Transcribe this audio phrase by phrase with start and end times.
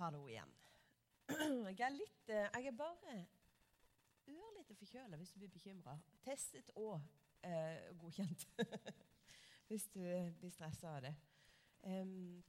[0.00, 0.52] Hallo igjen.
[1.76, 3.16] Jeg er litt eh, Jeg er bare
[4.32, 5.98] ørlite forkjøla hvis du blir bekymra.
[6.24, 6.94] Testet og
[7.44, 8.46] eh, godkjent
[9.68, 10.00] hvis du
[10.40, 11.12] blir stressa av det.
[11.84, 12.40] Um,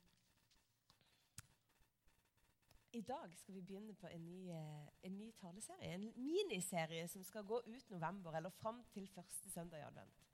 [2.95, 5.91] I dag skal vi begynne på en ny, eh, en ny, taleserie.
[5.91, 10.27] En miniserie som skal gå ut november, eller fram til første søndag i advent.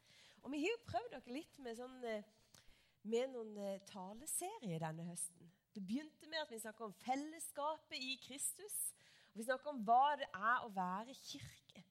[0.43, 2.23] Og Vi har jo prøvd dere litt med, sånn, eh,
[3.09, 5.46] med noen eh, taleserier denne høsten.
[5.77, 8.77] Det begynte med at vi snakka om fellesskapet i Kristus.
[9.33, 11.83] Og vi snakka om hva det er å være kirke,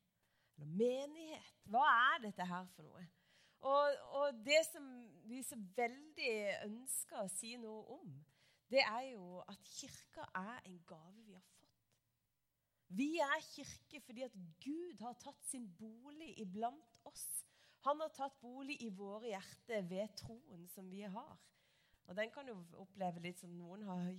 [0.56, 1.52] eller menighet.
[1.70, 3.04] Hva er dette her for noe?
[3.70, 4.90] Og, og det som
[5.30, 6.34] vi så veldig
[6.66, 8.10] ønsker å si noe om,
[8.74, 11.80] det er jo at kirka er en gave vi har fått.
[12.98, 14.34] Vi er kirke fordi at
[14.66, 17.28] Gud har tatt sin bolig iblant oss.
[17.86, 21.36] Han har tatt bolig i våre hjerter ved troen som vi har.
[22.06, 24.10] Og den kan jo oppleve litt som noen har,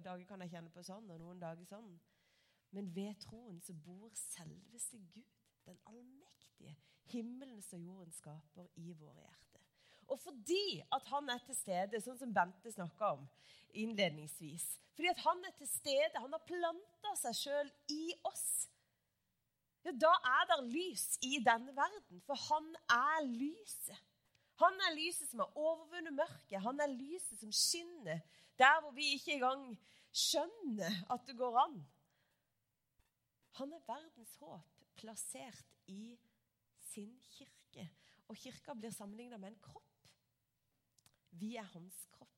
[0.00, 1.90] dager kan jeg kjenne på sånn, og noen dager sånn.
[2.72, 5.34] Men ved troen så bor selveste Gud,
[5.66, 6.76] den allmektige,
[7.12, 9.66] himmelens og jordens skaper, i våre hjerter.
[10.06, 13.24] Og fordi at han er til stede, sånn som Bente snakka om
[13.76, 18.46] innledningsvis Fordi at han er til stede, han har planta seg sjøl i oss.
[19.84, 24.05] Ja, Da er det lys i denne verden, for han er lyset.
[24.62, 26.62] Han er lyset som har overvunnet mørket.
[26.64, 28.22] Han er lyset som skinner
[28.56, 29.66] der hvor vi ikke engang
[30.16, 31.76] skjønner at det går an.
[33.60, 36.16] Han er verdens håp plassert i
[36.92, 37.88] sin kirke.
[38.28, 40.08] Og kirka blir sammenligna med en kropp.
[41.36, 42.32] Vi er hans kropp.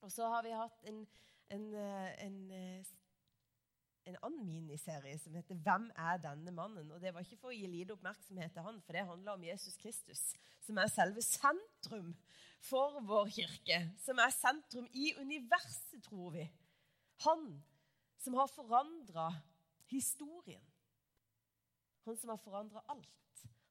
[0.00, 1.02] Og så har vi hatt en,
[1.50, 2.86] en, eh, en, eh,
[4.06, 7.56] en annen miniserie som heter 'Hvem er denne mannen?' Og Det var ikke for å
[7.56, 12.16] gi lite oppmerksomhet til han, for det handler om Jesus Kristus, som er selve sentrum
[12.60, 13.92] for vår kirke.
[13.98, 16.50] Som er sentrum i universet, tror vi.
[17.24, 17.64] Han
[18.18, 19.32] som har forandra
[19.86, 20.64] historien.
[22.04, 23.10] Han som har forandra alt.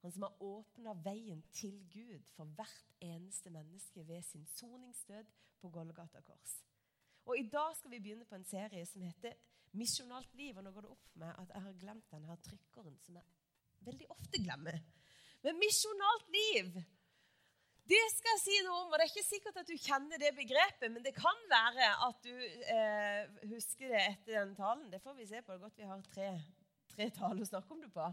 [0.02, 5.26] Han som har åpna veien til Gud for hvert eneste menneske ved sin soningsdød
[5.62, 6.64] på Golgata kors.
[7.26, 9.34] Og I dag skal vi begynne på en serie som heter
[9.80, 10.58] Misjonalt liv.
[10.58, 13.88] Og nå går det opp for meg at jeg har glemt denne trykkeren, som jeg
[13.88, 14.82] veldig ofte glemmer.
[15.44, 16.84] Men misjonalt liv
[17.84, 18.92] det skal jeg si noe om.
[18.92, 22.22] og Det er ikke sikkert at du kjenner det begrepet, men det kan være at
[22.24, 24.86] du eh, husker det etter den talen.
[24.92, 25.52] Det får vi se på.
[25.52, 26.30] Det er godt vi har tre,
[26.94, 28.08] tre taler å snakke om det på.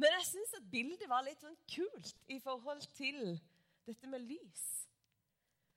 [0.00, 3.20] Men jeg syns at bildet var litt sånn kult i forhold til
[3.86, 4.66] dette med lys.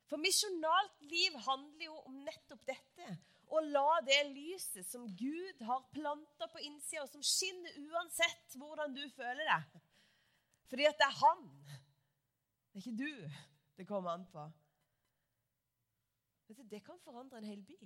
[0.10, 3.14] For misjonalt liv handler jo om nettopp dette.
[3.54, 8.96] Å la det lyset som Gud har planta på innsida, og som skinner uansett hvordan
[8.96, 9.82] du føler deg
[10.72, 11.44] Fordi at det er Han,
[12.72, 13.36] det er ikke du,
[13.78, 14.48] det kommer an på.
[16.70, 17.78] Det kan forandre en hel by.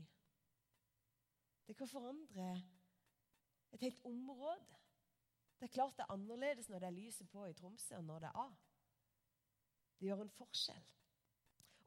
[1.68, 2.48] Det kan forandre
[3.76, 4.80] et helt område.
[5.60, 8.24] Det er klart det er annerledes når det er lyset på i Tromsø enn når
[8.24, 8.56] det er av.
[10.00, 10.86] Det gjør en forskjell.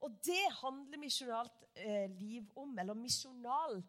[0.01, 3.83] Og det handler misjonalt eh, liv om, eller misjonal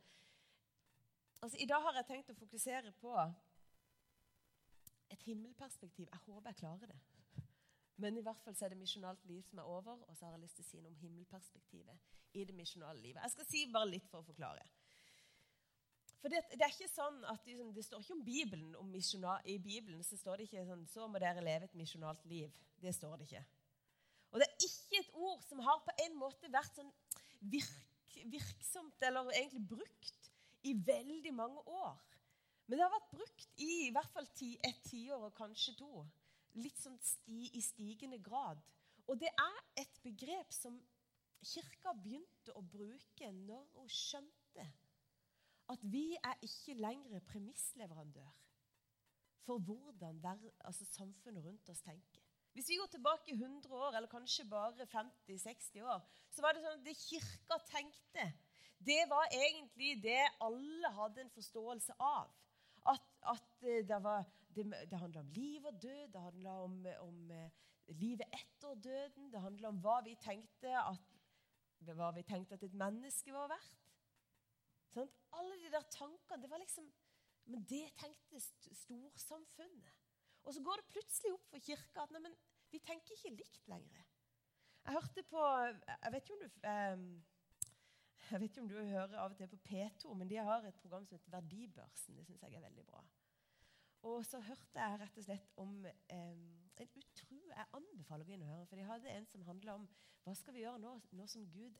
[1.42, 3.16] altså, I dag har jeg tenkt å fokusere på
[5.12, 6.08] et himmelperspektiv.
[6.08, 7.00] Jeg håper jeg klarer det.
[8.02, 10.36] Men i hvert fall så er det misjonalt liv som er over, og så har
[10.36, 13.22] jeg lyst til å si noe om himmelperspektivet i det misjonale livet.
[13.22, 14.64] Jeg skal si bare litt for å forklare.
[16.22, 19.58] For det, det, er ikke sånn at det, det står ikke om Bibelen om I
[19.58, 22.52] Bibelen så står det ikke sånn Så må dere leve et misjonalt liv.
[22.78, 23.44] Det står det ikke.
[24.32, 26.92] Og det er ikke et ord som har på en måte vært sånn
[27.52, 30.32] virk, virksomt, eller egentlig brukt,
[30.68, 31.96] i veldig mange år.
[32.68, 36.04] Men det har vært brukt i i hvert fall ti, et tiår og kanskje to.
[36.60, 38.60] Litt sånn sti, i stigende grad.
[39.08, 40.78] Og det er et begrep som
[41.42, 44.68] Kirka begynte å bruke når hun skjønte
[45.72, 48.30] at vi er ikke lenger premissleverandør
[49.48, 50.22] for hvordan
[50.60, 52.21] altså samfunnet rundt oss tenker.
[52.54, 56.02] Hvis vi går tilbake 100 år, eller kanskje bare 50-60 år,
[56.32, 58.26] så var det sånn at det kirka tenkte,
[58.82, 62.32] det var egentlig det alle hadde en forståelse av.
[62.92, 64.26] At, at eh, det, var,
[64.56, 67.62] det, det handla om liv og død, det handla om, om, eh,
[68.02, 69.30] livet etter døden.
[69.32, 71.06] Det handla om hva vi at,
[71.88, 73.78] hva vi tenkte at et menneske var verdt.
[74.92, 75.12] Sånn?
[75.40, 76.90] Alle de der tankene det var liksom,
[77.46, 80.01] Men det tenkte storsamfunnet.
[80.44, 82.32] Og så går det plutselig opp for kirka at nei,
[82.72, 84.08] vi tenker ikke likt lenger.
[84.82, 87.10] Jeg hørte på Jeg vet ikke om du um,
[88.32, 90.78] jeg vet ikke om du hører av og til på P2, men de har et
[90.80, 92.16] program som heter Verdibørsen.
[92.16, 93.02] Det syns jeg er veldig bra.
[94.08, 96.38] Og så hørte jeg rett og slett om eh,
[96.82, 99.76] en utro Jeg anbefaler å gå inn og høre, for de hadde en som handla
[99.78, 99.84] om
[100.24, 101.76] hva skal vi gjøre nå, nå som Gud,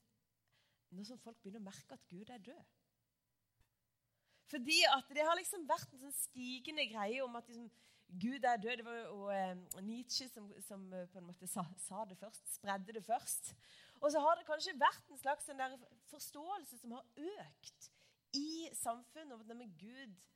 [0.92, 2.76] nå som folk begynner å merke at Gud er død.
[4.52, 7.72] Fordi at det har liksom vært en sånn stigende greie om at liksom,
[8.20, 8.78] Gud er død.
[8.78, 12.56] Det var jo eh, Nietzsche som, som, eh, på en måte sa, sa, det først,
[12.56, 13.54] spredde det først.
[14.02, 17.92] Og så har det kanskje vært en slags sånn forståelse som har økt
[18.36, 20.28] i samfunnet om at Gud,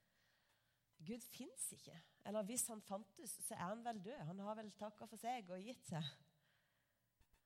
[1.07, 1.97] Gud fins ikke.
[2.25, 4.23] Eller hvis han fantes, så er han vel død.
[4.29, 6.13] Han har vel takka for seg og gitt seg.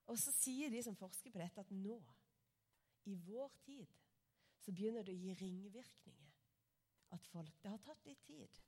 [0.10, 1.98] Og så sier de som forsker på dette, at nå,
[3.10, 3.90] i vår tid,
[4.60, 6.36] så begynner det å gi ringvirkninger
[7.16, 8.60] at folk Det har tatt litt tid.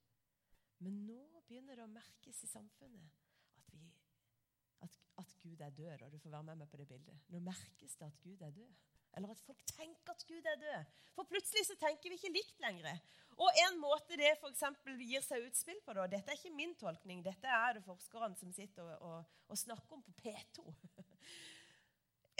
[0.81, 3.19] Men nå begynner det å merkes i samfunnet
[3.59, 3.89] at, vi,
[4.85, 6.07] at, at Gud er død.
[6.07, 7.27] Og du får være med meg på det bildet.
[7.33, 8.79] Nå merkes det at Gud er død.
[9.19, 10.93] Eller at folk tenker at Gud er død.
[11.17, 13.01] For plutselig så tenker vi ikke likt lenger.
[13.41, 14.53] Og en måte det for
[15.01, 18.51] gir seg utspill på, da, dette er ikke min tolkning, dette er det forskerne som
[18.53, 20.67] sitter og, og, og snakker om på P2.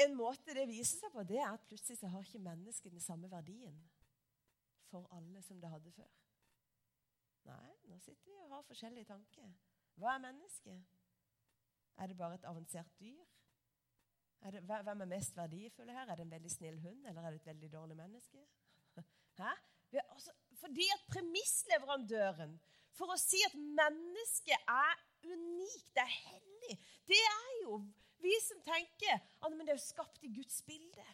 [0.02, 3.04] En måte det viser seg på, det er at plutselig så har ikke mennesket den
[3.04, 3.76] samme verdien
[4.90, 6.08] for alle som det hadde før.
[7.50, 9.54] Nei, nå sitter vi og har forskjellige tanker.
[10.00, 10.98] Hva er mennesket?
[12.02, 13.24] Er det bare et avansert dyr?
[14.42, 16.10] Er det, hvem er mest verdifulle her?
[16.10, 18.46] Er det en veldig snill hund, eller er det et veldig dårlig menneske?
[19.42, 19.52] Hæ?
[20.10, 22.56] Altså, fordi at premissleverandøren
[22.96, 26.78] for å si at mennesket er unikt, det er hellig,
[27.08, 27.82] det er jo
[28.22, 31.06] vi som tenker at det er jo skapt i Guds bilde.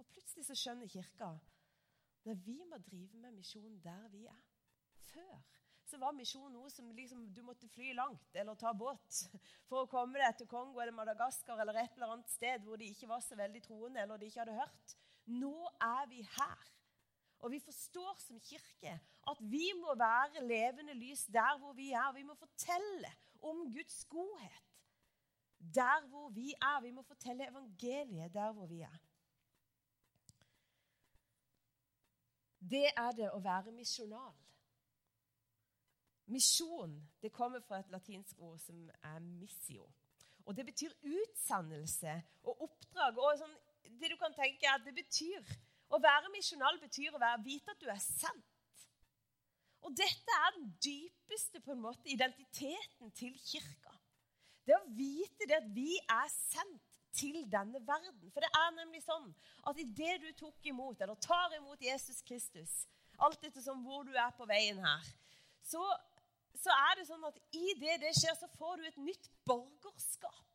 [0.00, 1.34] Og plutselig så skjønner Kirka
[2.30, 4.49] at vi må drive med misjon der vi er.
[5.14, 5.38] Før
[5.90, 9.22] så var misjon noe som liksom, du måtte fly langt eller ta båt
[9.68, 12.92] for å komme deg til Kongo eller Madagaskar eller et eller annet sted hvor de
[12.92, 14.94] ikke var så veldig troende eller de ikke hadde hørt.
[15.26, 16.70] Nå er vi her.
[17.40, 18.94] Og vi forstår som kirke
[19.32, 22.12] at vi må være levende lys der hvor vi er.
[22.14, 23.10] Vi må fortelle
[23.42, 24.66] om Guds godhet
[25.58, 26.80] der hvor vi er.
[26.84, 29.00] Vi må fortelle evangeliet der hvor vi er.
[32.60, 34.34] det er det å være misjonal.
[36.30, 39.90] Misjon det kommer fra et latinsk ord som er 'missio'.
[40.46, 43.18] Og Det betyr utsendelse og oppdrag.
[43.18, 43.56] og sånn,
[44.00, 45.44] det du kan tenke er at det betyr,
[45.90, 48.84] Å være misjonal betyr å være, vite at du er sendt.
[49.82, 53.96] Og Dette er den dypeste på en måte, identiteten til kirka.
[54.66, 56.84] Det å vite det at vi er sendt
[57.16, 58.30] til denne verden.
[58.30, 59.32] For det er nemlig sånn
[59.66, 62.86] at idet du tok imot, eller tar imot Jesus Kristus,
[63.18, 65.10] alt etter som hvor du er på veien her,
[65.66, 65.82] så,
[66.60, 70.46] så er det sånn at i det det skjer, så får du et nytt borgerskap.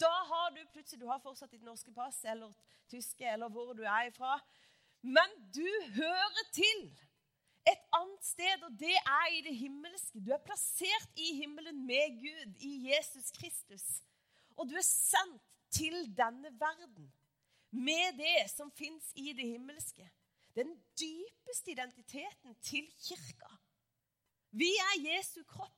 [0.00, 2.54] Da har du plutselig Du har fortsatt ditt norske pass eller
[2.88, 4.38] tyske eller hvor du er ifra.
[5.02, 6.86] Men du hører til
[7.68, 10.22] et annet sted, og det er i det himmelske.
[10.24, 13.84] Du er plassert i himmelen med Gud, i Jesus Kristus.
[14.56, 17.10] Og du er sendt til denne verden
[17.70, 20.08] med det som fins i det himmelske.
[20.56, 23.52] Den dypeste identiteten til kirka.
[24.50, 25.76] Vi er Jesu kropp.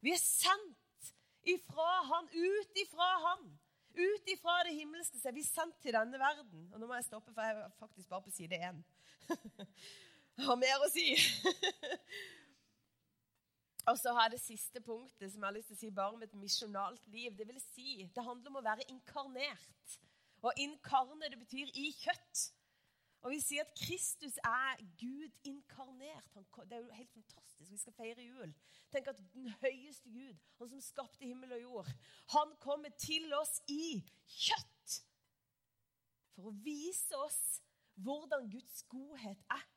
[0.00, 1.10] Vi er sendt
[1.48, 3.48] ifra Han, ut ifra Han.
[3.90, 6.68] Ut ifra det himmelske så er vi sendt til denne verden.
[6.72, 8.84] Og nå må jeg stoppe, for jeg er faktisk bare på side én.
[9.28, 11.08] Jeg har mer å si.
[13.90, 16.14] Og så har jeg det siste punktet som jeg har lyst til å si bare
[16.14, 17.34] om et misjonalt liv.
[17.34, 19.98] Det vil si, det handler om å være inkarnert.
[20.46, 22.44] Og inkarne, det betyr i kjøtt.
[23.20, 26.28] Og vi sier at Kristus er Gud inkarnert.
[26.34, 27.70] Han, det er jo helt fantastisk.
[27.70, 28.54] Vi skal feire jul.
[28.92, 31.90] Tenk at den høyeste Gud, han som skapte himmel og jord,
[32.32, 34.96] han kommer til oss i kjøtt.
[36.36, 37.42] For å vise oss
[38.00, 39.68] hvordan Guds godhet er,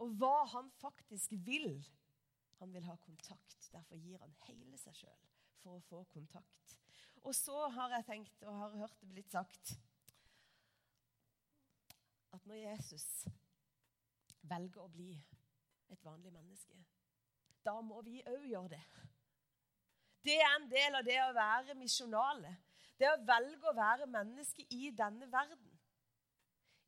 [0.00, 1.70] og hva han faktisk vil
[2.60, 3.68] han vil ha kontakt.
[3.72, 5.24] Derfor gir han hele seg sjøl
[5.60, 6.76] for å få kontakt.
[7.26, 9.74] Og så har jeg tenkt, og har hørt det blitt sagt,
[12.36, 13.06] at når Jesus
[14.46, 15.14] velger å bli
[15.92, 16.78] et vanlig menneske,
[17.66, 18.84] da må vi òg gjøre det.
[20.26, 22.52] Det er en del av det å være misjonale.
[22.98, 25.72] Det å velge å være menneske i denne verden.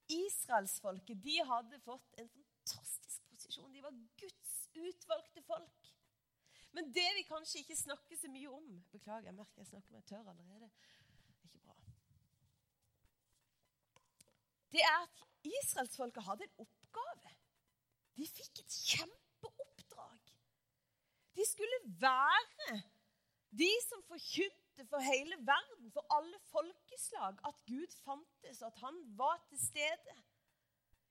[0.08, 3.72] Israelsfolket de hadde fått en fantastisk posisjon.
[3.74, 5.92] De var Guds utvalgte folk.
[6.76, 10.04] Men det vi kanskje ikke snakker så mye om Beklager, jeg merker jeg snakker meg
[10.08, 10.70] tørr allerede.
[11.08, 11.76] Det er ikke bra.
[14.72, 17.34] Det er at israelsfolket hadde en oppgave.
[18.18, 20.32] De fikk et kjempeoppdrag.
[21.38, 22.80] De skulle være
[23.58, 29.38] de som forkynte for hele verden, for alle folkeslag, at Gud fantes, at han var
[29.48, 30.16] til stede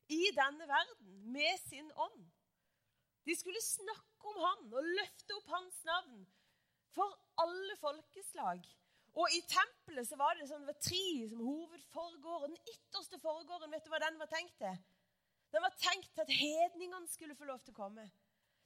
[0.10, 2.26] i denne verden med sin ånd.
[3.26, 6.28] De skulle snakke om han og løfte opp hans navn
[6.96, 8.62] for alle folkeslag.
[9.18, 12.54] Og i tempelet så var det sånn, det var tre som hovedforgården.
[12.54, 14.78] Den ytterste forgården, vet du hva den var tenkt til?
[15.54, 18.06] Den var tenkt til at hedningene skulle få lov til å komme.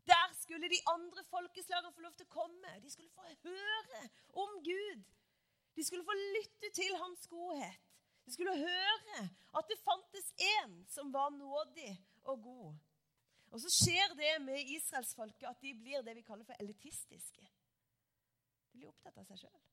[0.09, 2.75] Der skulle de andre folkeslagene få lov til å komme.
[2.83, 4.03] De skulle få høre
[4.43, 5.07] om Gud.
[5.77, 7.87] De skulle få lytte til hans godhet.
[8.25, 9.25] De skulle høre
[9.57, 11.93] at det fantes én som var nådig
[12.23, 12.79] og god.
[13.51, 17.47] Og så skjer det med israelsfolket at de blir det vi kaller for elitistiske.
[18.71, 19.70] De blir opptatt av seg sjøl.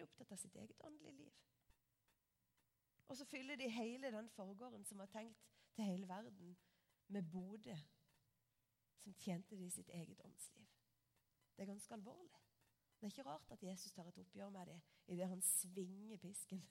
[0.00, 1.32] Blir opptatt av sitt eget åndelige liv.
[3.08, 5.42] Og så fyller de hele den forgården som var tenkt
[5.74, 6.56] til hele verden,
[7.08, 7.74] med Bodø,
[8.96, 10.68] som tjente de sitt eget åndsliv.
[11.56, 12.40] Det er ganske alvorlig.
[13.00, 16.64] Det er ikke rart at Jesus tar et oppgjør med det idet han svinger pisken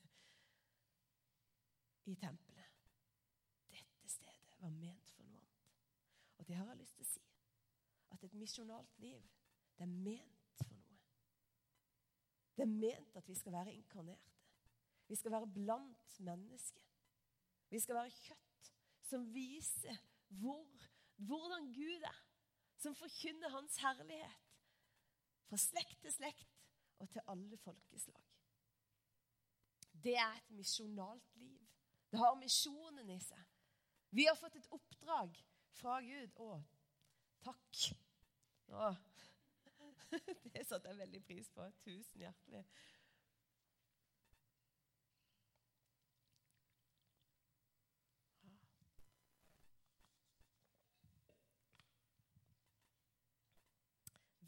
[2.06, 2.74] i tempelet.
[3.70, 5.70] Dette stedet var ment for noe annet.
[6.38, 7.26] Og det har jeg lyst til å si.
[8.10, 9.22] At et misjonalt liv,
[9.78, 10.39] det er ment.
[12.60, 14.32] Det er ment at vi skal være inkarnerte.
[15.08, 16.82] Vi skal være blant mennesker.
[17.70, 18.72] Vi skal være kjøtt
[19.08, 19.96] som viser
[20.42, 20.68] hvor,
[21.16, 22.18] hvordan Gud er.
[22.78, 24.44] Som forkynner Hans herlighet.
[25.48, 26.60] Fra slekt til slekt
[27.00, 28.28] og til alle folkeslag.
[30.04, 31.64] Det er et misjonalt liv.
[32.12, 33.42] Det har misjonen i seg.
[34.12, 35.40] Vi har fått et oppdrag
[35.80, 36.36] fra Gud.
[36.44, 36.60] Å,
[37.48, 37.82] takk.
[38.68, 38.94] Å.
[40.54, 41.66] Det satte jeg veldig pris på.
[41.86, 42.64] Tusen hjertelig.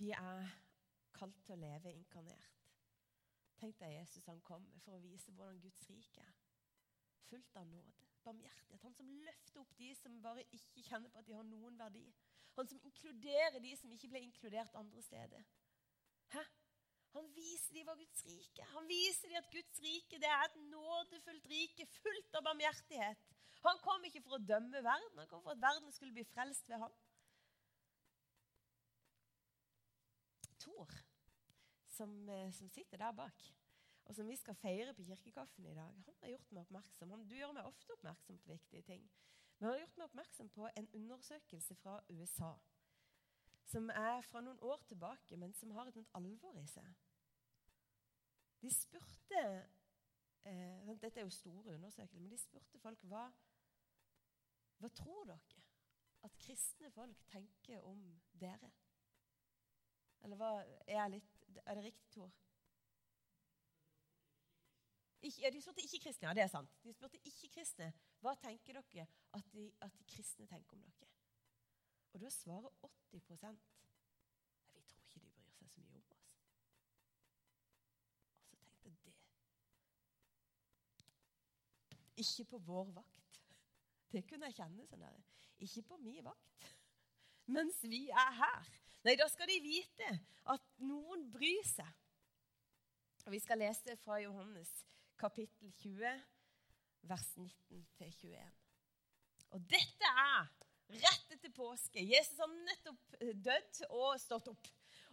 [0.01, 0.47] Vi er
[1.13, 2.47] kalt til å leve inkarnert.
[3.61, 6.39] Tenk deg Jesus han kom for å vise hvordan Guds rike er.
[7.27, 8.81] Fullt av nåde, barmhjertighet.
[8.81, 12.07] Han som løfter opp de som bare ikke kjenner på at de har noen verdi.
[12.57, 15.43] Han som inkluderer de som ikke ble inkludert andre steder.
[16.33, 16.43] Hæ?
[17.11, 20.59] Han viser dem hva Guds rike Han viser dem at Guds rike det er et
[20.71, 23.25] nådefullt rike fullt av barmhjertighet.
[23.65, 26.69] Han kom ikke for å dømme verden, han kom for at verden skulle bli frelst
[26.71, 26.93] ved ham.
[30.61, 30.93] Tor,
[31.89, 33.43] som, eh, som, sitter der bak,
[34.05, 37.13] og som vi skal feire på kirkekaffen i dag, han har gjort meg oppmerksom.
[37.13, 39.05] Han, du gjør meg ofte oppmerksom på viktige ting.
[39.61, 42.55] Han har gjort meg oppmerksom på en undersøkelse fra USA.
[43.69, 46.87] Som er fra noen år tilbake, men som har et alvor i seg.
[48.61, 49.43] De spurte
[50.49, 53.27] eh, Dette er jo store undersøkelser, men de spurte folk hva,
[54.81, 55.61] hva tror dere
[56.25, 58.01] at kristne folk tenker om
[58.33, 58.71] dere?
[60.25, 60.55] Eller hva
[60.87, 62.33] er, litt, er det riktig, Tor?
[65.21, 66.27] Ikke, ja, de spurte ikke-kristne.
[66.27, 66.73] Ja, det er sant.
[66.81, 67.93] De spurte ikke-kristne.
[68.21, 71.07] Hva tenker dere at de, at de, kristne tenker om dere?
[72.13, 73.47] Og da svarer 80%
[74.71, 76.19] Nei, vi tror ikke de bryr seg så mye om oss.
[78.51, 79.29] Og så tenkte jeg det
[82.21, 83.41] Ikke på vår vakt.
[84.11, 85.17] Det kunne jeg kjenne sånn der.
[85.65, 86.67] Ikke på min vakt.
[87.55, 88.69] Mens vi er her.
[89.07, 90.11] Nei, da skal de vite
[90.53, 91.89] at noen bryr seg.
[93.25, 94.69] Og Vi skal lese fra Johannes
[95.21, 96.21] kapittel 20,
[97.09, 98.37] vers 19-21.
[99.51, 100.49] Og dette er
[101.01, 102.03] rett etter påske.
[102.03, 104.69] Jesus har nettopp eh, dødd og stått opp.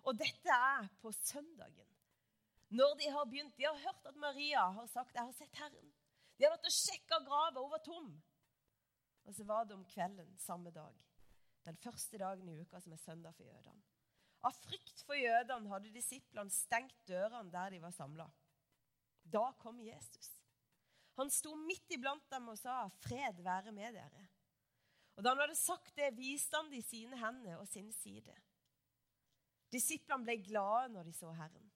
[0.07, 1.87] Og dette er på søndagen.
[2.68, 5.92] Når de har begynt De har hørt at Maria har sagt 'Jeg har sett Herren'.
[6.37, 7.61] De har vært og sjekka grava.
[7.61, 8.11] Hun var tom.
[9.25, 10.95] Og så var det om kvelden samme dag.
[11.64, 13.83] Den første dagen i uka som er søndag for jødene.
[14.47, 18.28] Av frykt for jødene hadde disiplene stengt dørene der de var samla.
[19.25, 20.38] Da kom Jesus.
[21.18, 24.28] Han sto midt iblant dem og sa, 'Fred være med dere.'
[25.18, 28.34] Og Da han hadde sagt det, viste han de sine hender og sin side.
[29.72, 31.72] Disiplene ble glade når de så Herren.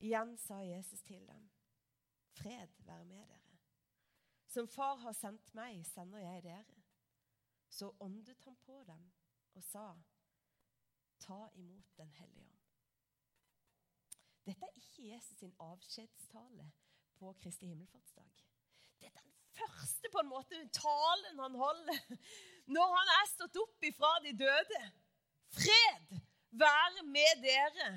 [0.00, 1.50] Igjen sa Jesus til dem,
[2.32, 3.60] 'Fred være med dere.'
[4.46, 6.82] Som Far har sendt meg, sender jeg dere.
[7.68, 9.12] Så åndet han på dem
[9.54, 10.02] og sa,
[11.18, 12.62] ta imot Den hellige ånd.
[14.46, 16.72] Dette er ikke Jesus sin avskjedstale
[17.20, 18.28] på Kristi himmelfartsdag.
[19.00, 22.00] Det er den første på en måte talen han holder
[22.76, 24.80] når han er stått opp ifra de døde.
[25.54, 26.16] Fred
[26.50, 27.90] være med dere.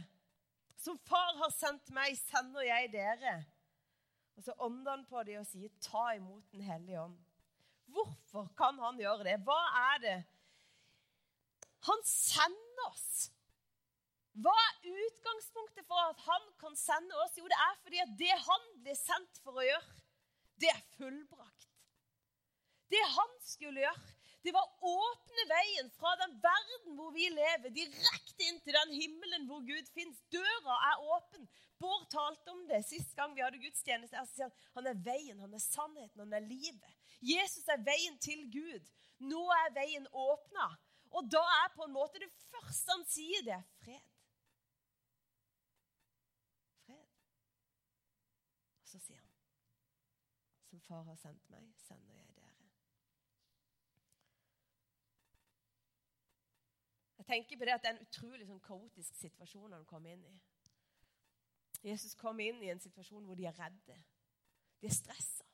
[0.79, 3.39] Som far har sendt meg, sender jeg dere.
[4.37, 7.17] Og Så ånder han på dem og sier, 'Ta imot Den hellige ånd'.
[7.85, 9.39] Hvorfor kan han gjøre det?
[9.43, 9.59] Hva
[9.93, 10.23] er det?
[11.89, 13.31] Han sender oss.
[14.37, 17.37] Hva er utgangspunktet for at han kan sende oss?
[17.39, 19.97] Jo, det er fordi at det han ble sendt for å gjøre,
[20.61, 21.67] det er fullbrakt.
[22.89, 24.13] Det han skulle gjøre,
[24.45, 28.93] det var å åpne veien fra den verden hvor vi lever, direkte inn til den
[28.95, 30.21] himmelen hvor Gud fins.
[30.31, 31.49] Døra er åpen.
[31.79, 34.15] Bård talte om det sist gang vi hadde gudstjeneste.
[34.15, 36.95] Han sier han er veien, han er sannheten, han er livet.
[37.19, 38.87] Jesus er veien til Gud.
[39.27, 40.69] Nå er veien åpna.
[41.19, 44.07] Og da er på en måte det første han sier, det er fred.
[46.89, 46.99] Og
[48.89, 49.35] så sier han,
[50.69, 52.69] som far har sendt meg, sender jeg dere.
[57.19, 60.23] Jeg tenker på det at det er en utrolig sånn kaotisk situasjon han kom inn
[60.25, 60.37] i.
[61.83, 63.97] Jesus kom inn i en situasjon hvor de er redde.
[64.79, 65.45] De er stressa.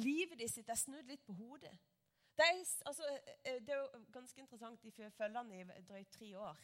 [0.00, 1.72] Livet de sitt er snudd litt på hodet.
[2.36, 3.08] Det er, altså,
[3.44, 4.82] eh, det er jo ganske interessant.
[4.82, 6.60] De følger han i drøyt tre år.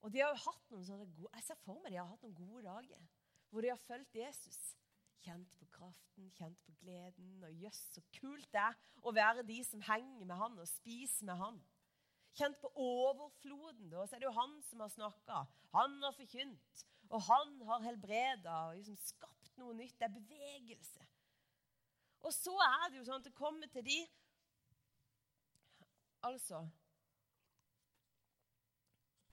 [0.00, 2.22] Og de har jo hatt noen sånne gode, Jeg ser for meg de har hatt
[2.24, 3.08] noen gode dager
[3.50, 4.76] hvor de har fulgt Jesus.
[5.20, 7.42] Kjent på kraften, kjent på gleden.
[7.44, 11.28] Og jøss, så kult det er å være de som henger med han og spiser
[11.28, 11.60] med han.
[12.38, 13.90] Kjent på overfloden.
[13.90, 15.44] Da, så er det jo han som har snakka.
[15.74, 16.84] Han har forkynt.
[17.10, 19.96] Og han har helbreda og liksom skapt noe nytt.
[19.98, 21.06] Det er bevegelse.
[22.20, 24.00] Og så er det jo sånn at det kommer til de
[26.20, 26.58] Altså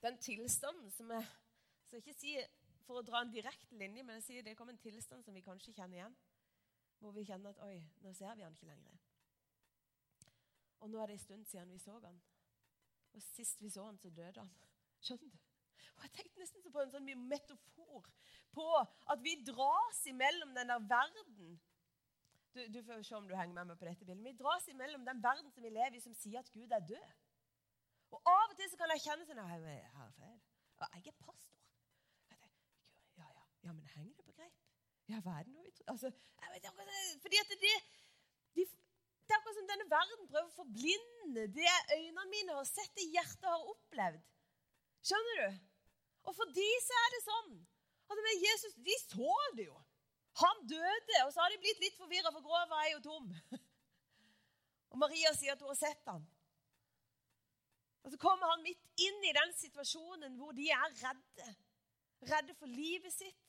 [0.00, 1.26] Den tilstanden som jeg
[1.84, 2.32] skal ikke si
[2.88, 5.44] for å dra en direkte linje, men jeg sier det kom en tilstand som vi
[5.44, 6.16] kanskje kjenner igjen.
[6.98, 8.96] Hvor vi kjenner at Oi, nå ser vi han ikke lenger.
[10.82, 12.16] Og nå er det en stund siden vi så han.
[13.12, 14.50] Og sist vi så han, så døde han.
[15.04, 15.44] Skjønner du?
[15.98, 18.08] Og Jeg tenkte nesten på en sånn metafor
[18.54, 18.66] på
[19.12, 21.48] at vi dras imellom den der verden du,
[22.72, 24.24] du, får se om du henger med meg på dette bildet.
[24.24, 27.16] Vi dras imellom den verden som vi lever i, som sier at Gud er død.
[28.16, 30.38] Og Av og til så kan jeg kjenne sånn Jeg er feil.
[30.80, 31.67] Jeg er pastor.
[33.68, 34.54] Ja, men henger det på greip?
[35.12, 36.08] Ja, hva er det nå vi tror altså,
[37.20, 37.74] Fordi at det,
[38.56, 42.94] de, det er akkurat som denne verden prøver å forblinde det øynene mine har sett,
[42.96, 44.22] det hjertet har opplevd.
[45.04, 45.58] Skjønner du?
[46.28, 47.52] Og for de så er det sånn
[48.08, 49.76] at med Jesus, De så det jo.
[50.40, 53.28] Han døde, og så har de blitt litt forvirra, for grova er jo tom.
[54.94, 56.24] Og Maria sier at hun har sett ham.
[58.06, 61.48] Og Så kommer han midt inn i den situasjonen hvor de er redde.
[62.30, 63.47] Redde for livet sitt.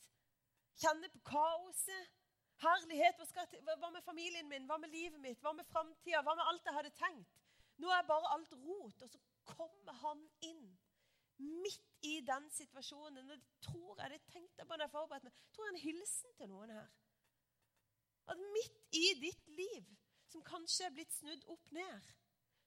[0.79, 2.15] Kjenner på kaoset.
[2.59, 3.19] Herlighet.
[3.19, 4.67] Hva, til, hva med familien min?
[4.67, 5.39] Hva med livet mitt?
[5.43, 6.23] Hva med framtida?
[6.23, 7.39] Hva med alt jeg hadde tenkt?
[7.79, 9.03] Nå er bare alt rot.
[9.05, 10.65] Og så kommer han inn
[11.39, 13.27] midt i den situasjonen.
[13.31, 16.35] Det tror jeg, det tenkte jeg på da jeg forberedte meg, tror jeg en hilsen
[16.37, 16.89] til noen her.
[18.29, 19.85] At midt i ditt liv,
[20.29, 22.09] som kanskje er blitt snudd opp ned,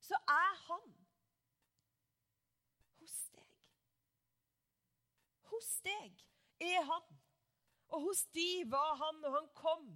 [0.03, 0.89] så er han
[2.99, 3.53] hos deg.
[5.53, 6.25] Hos deg
[6.73, 7.22] er han.
[7.93, 9.89] Og hos de var han når han kom.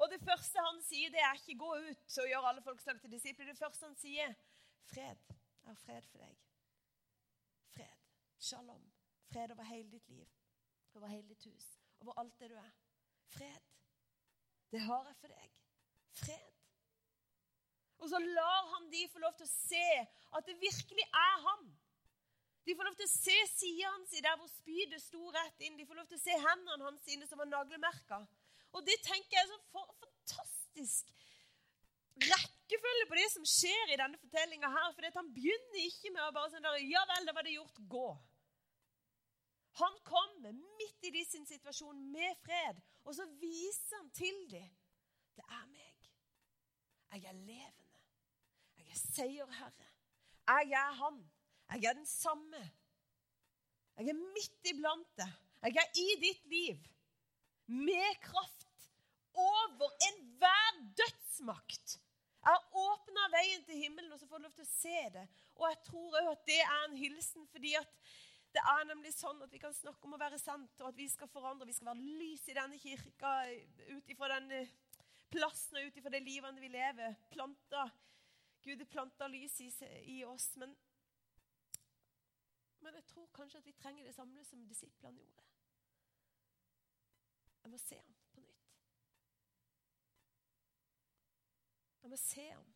[0.00, 3.12] Og det første han sier, det er ikke 'gå ut og gjør alle folk til
[3.12, 3.50] disipler'.
[3.50, 4.34] Det første han sier,
[4.92, 5.18] 'Fred.
[5.62, 6.38] Jeg har fred for deg.'
[7.74, 7.96] Fred.
[8.38, 8.92] Shalom.
[9.32, 10.28] Fred over hele ditt liv,
[10.94, 11.66] over hele ditt hus,
[12.00, 12.70] over alt det du er.
[13.26, 13.60] Fred.
[14.70, 15.52] Det har jeg for deg.
[16.22, 16.50] Fred.
[17.98, 19.86] Og så lar han de få lov til å se
[20.38, 21.79] at det virkelig er han.
[22.70, 25.74] De får lov til å se sida hans der hvor spydet sto rett inn.
[25.74, 28.20] De får lov til å se hendene hans sine som var naglemerka.
[28.78, 31.10] Og det tenker jeg er så for, fantastisk
[32.20, 34.92] rekkefølge på det som skjer i denne fortellinga her.
[34.94, 37.80] For han begynner ikke med å bare sånn der, Ja vel, da var det gjort.
[37.90, 38.10] Gå.
[39.80, 44.70] Han kommer midt i de sin situasjon med fred, og så viser han til dem
[45.38, 46.08] det er meg.
[47.10, 48.00] Jeg er levende.
[48.76, 49.92] Jeg er seierherre.
[50.50, 51.22] Jeg er han.
[51.70, 52.60] Jeg er den samme.
[53.98, 55.34] Jeg er midt iblant deg.
[55.62, 56.86] Jeg er i ditt liv.
[57.66, 58.66] Med kraft.
[59.38, 62.00] Over enhver dødsmakt.
[62.40, 65.24] Jeg har åpna veien til himmelen, og så får du lov til å se det.
[65.60, 67.96] Og jeg tror òg at det er en hilsen, fordi at
[68.50, 71.06] det er nemlig sånn at vi kan snakke om å være sant, og at vi
[71.12, 71.68] skal forandre.
[71.68, 73.34] Vi skal være lys i denne kirka
[73.92, 74.72] ut ifra den eh,
[75.30, 77.14] plassen og ut ifra det livet vi lever.
[77.30, 77.84] Planta,
[78.64, 79.68] Gud planta lys i,
[80.16, 80.48] i oss.
[80.58, 80.74] Men,
[82.80, 85.42] men, jeg tror kanskje at vi trenger det samme som disiplene gjorde.
[87.62, 88.76] Jeg må se ham på nytt.
[92.02, 92.74] Jeg må se ham.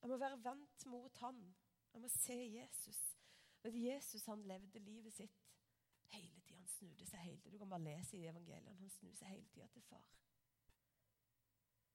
[0.00, 1.54] Jeg må være vendt mot ham.
[1.92, 3.16] Jeg må se Jesus.
[3.62, 5.40] Men Jesus han levde livet sitt
[6.12, 6.58] hele tida.
[6.58, 7.52] Han snudde seg hele tida.
[7.52, 8.74] Du kan bare lese i evangeliene.
[8.74, 10.04] Han snudde seg hele tida til far.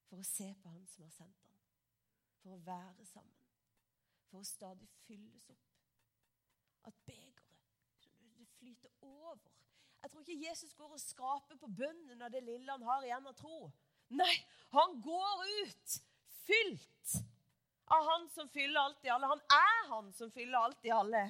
[0.10, 1.60] For å se på han som har sendt ham.
[2.42, 3.44] For å være sammen.
[4.30, 5.69] For å stadig fylles opp.
[6.88, 9.38] At begeret det flyter over.
[10.02, 13.28] Jeg tror ikke Jesus går og skraper på bunnen av det lille han har igjen
[13.28, 13.72] av tro.
[14.16, 14.32] Nei,
[14.72, 15.98] han går ut
[16.48, 17.16] fylt
[17.90, 19.28] av han som fyller alt i alle.
[19.28, 21.24] Han er han som fyller alt i alle.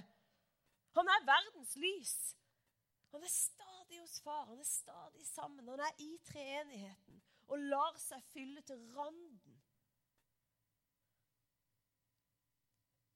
[0.97, 2.15] Han er verdens lys.
[3.11, 4.45] Han er stadig hos far.
[4.45, 5.67] Han er stadig sammen.
[5.67, 9.55] Han er i treenigheten og lar seg fylle til randen.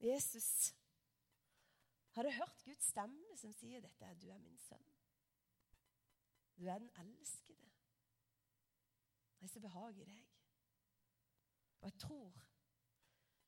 [0.03, 0.73] Jesus
[2.15, 4.13] hadde hørt Guds stemme som sier dette.
[4.21, 4.85] Du er min sønn.
[6.57, 7.71] Du er den elskede.
[9.41, 10.25] Jeg behag i deg.
[11.81, 12.37] Og jeg tror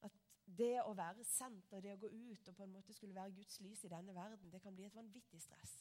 [0.03, 0.17] at
[0.57, 3.35] det å være sendt og det å gå ut og på en måte skulle være
[3.37, 5.77] Guds lys i denne verden, det kan bli et vanvittig stress.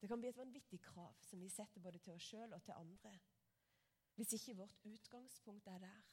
[0.00, 2.78] Det kan bli et vanvittig krav som vi setter både til oss sjøl og til
[2.78, 3.18] andre.
[4.14, 6.06] Hvis ikke vårt utgangspunkt er der.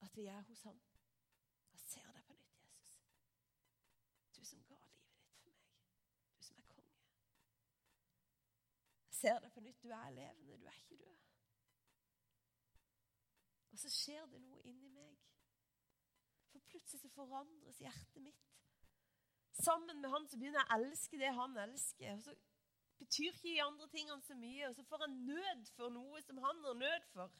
[0.00, 0.80] At vi er hos Han.
[1.72, 3.08] Jeg ser deg på nytt, Jesus.
[4.36, 5.72] Du som ga livet ditt for meg.
[6.36, 7.00] Du som er konge.
[9.06, 9.82] Jeg ser deg på nytt.
[9.82, 11.16] Du er levende, du er ikke død.
[13.72, 15.16] Og så skjer det noe inni meg.
[16.52, 18.46] For plutselig så forandres hjertet mitt.
[19.58, 22.14] Sammen med han så begynner jeg å elske det han elsker.
[22.14, 22.34] Og så
[22.98, 24.68] betyr ikke de andre tingene så mye.
[24.70, 27.38] Og så får jeg nød for noe som han har nød for.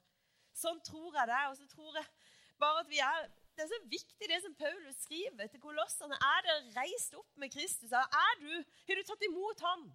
[0.58, 1.42] Sånn tror jeg det.
[1.50, 2.10] Og så tror jeg
[2.62, 6.14] bare at vi er Det er så viktig, det som Paulus skriver til kolossene.
[6.14, 7.90] Er dere reist opp med Kristus?
[7.90, 8.52] Er du,
[8.86, 9.88] Har du tatt imot han?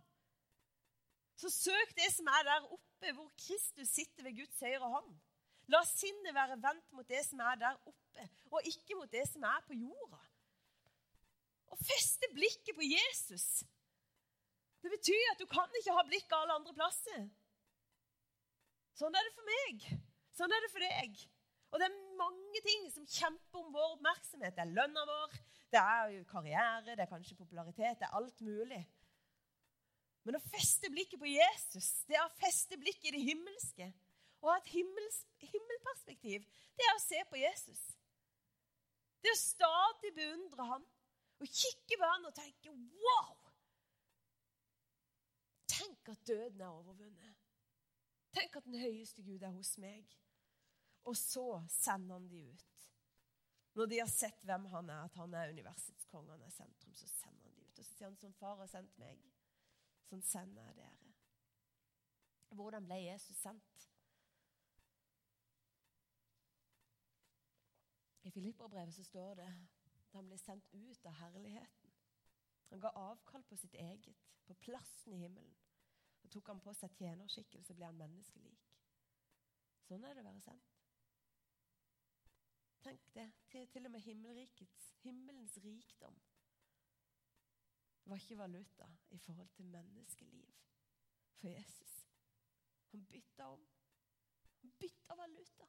[1.40, 5.14] Så søk det som er der oppe, hvor Kristus sitter ved Guds høyre hånd.
[5.72, 9.46] La sinnet være vendt mot det som er der oppe, og ikke mot det som
[9.48, 10.20] er på jorda.
[11.74, 13.64] Og feste blikket på Jesus.
[14.84, 17.24] Det betyr at du kan ikke ha blikket alle andre plasser.
[19.00, 19.86] Sånn er det for meg.
[20.38, 21.22] Sånn er det for deg.
[21.74, 24.54] Og det er mange ting som kjemper om vår oppmerksomhet.
[24.54, 25.40] Det er lønna vår,
[25.74, 28.84] det er karriere, det er kanskje popularitet, det er alt mulig.
[30.24, 33.90] Men å feste blikket på Jesus, det er å feste blikket i det himmelske.
[34.44, 36.44] Å ha et himmels, himmelperspektiv,
[36.78, 37.82] det er å se på Jesus.
[39.24, 40.84] Det er å stadig beundre ham
[41.44, 42.72] og kikke på ham og tenke
[43.04, 43.40] Wow!
[45.74, 47.40] Tenk at døden er overvunnet.
[48.34, 50.08] Tenk at den høyeste Gud er hos meg.
[51.10, 52.70] Og så sender han de ut.
[53.74, 56.94] Når de har sett hvem han er, at han er universets konge, han er sentrum,
[56.96, 57.80] så sender han de ut.
[57.80, 59.24] Og så sier han som Far har sendt meg,
[60.14, 61.14] sånn sender dere.
[62.54, 63.88] Hvordan ble Jesus sendt?
[68.24, 71.96] I Filipperbrevet så står det at han ble sendt ut av herligheten.
[72.70, 75.58] Han ga avkall på sitt eget, på plassen i himmelen.
[76.22, 78.70] Så tok han på seg tjenerskikkelse, ble han menneskelik.
[79.90, 80.70] Sånn er det å være sendt.
[82.84, 83.28] Tenk det.
[83.50, 86.16] Til, til og med himmelens rikdom
[88.06, 90.52] var ikke valuta i forhold til menneskeliv
[91.40, 91.94] for Jesus.
[92.92, 93.64] Han bytta om.
[94.62, 95.68] Han bytta valuta.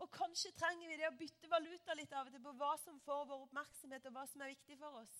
[0.00, 3.00] Og kanskje trenger vi det å bytte valuta litt av og til på hva som
[3.04, 5.16] får vår oppmerksomhet, og hva som er viktig for oss.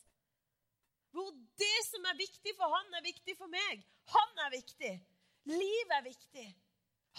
[1.12, 3.84] Hvor det som er viktig for han, er viktig for meg.
[4.14, 4.92] Han er viktig.
[5.50, 6.46] Livet er viktig.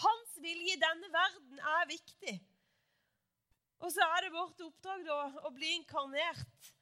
[0.02, 2.34] Hans vilje i denne verden er viktig.
[3.82, 6.72] Og så er det vårt oppdrag da, å bli inkarnert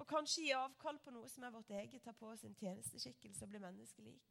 [0.00, 3.44] og kanskje gi avkall på noe som er vårt eget, ta på oss en tjenesteskikkelse
[3.44, 4.28] og bli menneskelik.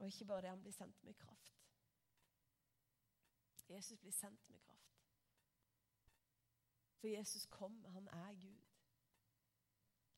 [0.00, 1.60] Og ikke bare det, han blir sendt med kraft.
[3.70, 5.06] Jesus blir sendt med kraft.
[6.98, 8.66] For Jesus kommer, han er Gud.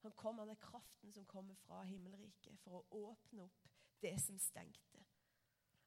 [0.02, 3.68] Han kom, han er kraften som kommer fra himmelriket for å åpne opp
[4.00, 5.04] det som stengte.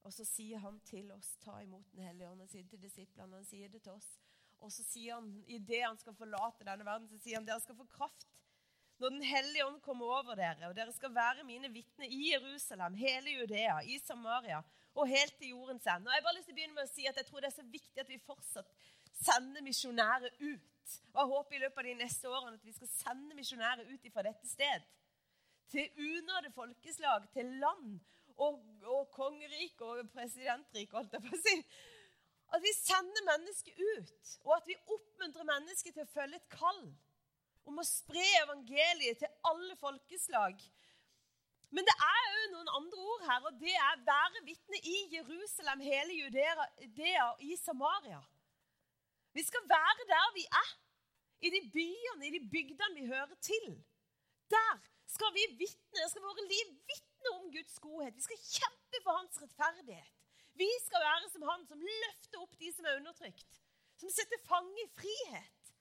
[0.05, 2.39] Og så sier han til oss, ta imot Den hellige ånd.
[2.39, 4.13] Han sier til disiplene, han sier det til oss.
[4.63, 7.77] Og så sier han, idet han skal forlate denne verden, så sier han dere skal
[7.77, 8.27] få kraft
[8.99, 12.95] når Den hellige ånd kommer over dere, og dere skal være mine vitner i Jerusalem,
[12.95, 14.61] hele Judea, i Samaria
[14.95, 16.07] og helt til jordens ende.
[16.07, 17.57] Og Jeg bare lyst til å begynne med å si at jeg tror det er
[17.57, 18.69] så viktig at vi fortsatt
[19.25, 20.95] sender misjonærer ut.
[21.11, 24.07] Og Jeg håper i løpet av de neste årene at vi skal sende misjonærer ut
[24.13, 24.87] fra dette sted.
[25.75, 27.97] Til unådde folkeslag, til land
[28.37, 31.57] og, og kongerike og presidentrik, holdt jeg på å si.
[32.55, 36.85] At vi sender mennesker ut, og at vi oppmuntrer mennesker til å følge et kall
[37.67, 40.61] om å spre evangeliet til alle folkeslag
[41.75, 45.81] men det er òg noen andre ord her, og det er være vitne i Jerusalem,
[45.83, 48.21] hele Judea, og i Samaria.
[49.35, 50.73] Vi skal være der vi er.
[51.45, 53.73] I de byene, i de bygdene vi hører til.
[54.49, 54.77] Der
[55.15, 58.15] skal vi vitne, skal våre liv vitne om Guds godhet.
[58.15, 60.14] Vi skal kjempe for hans rettferdighet.
[60.55, 63.59] Vi skal være som han som løfter opp de som er undertrykt.
[63.99, 65.71] Som setter fange i frihet.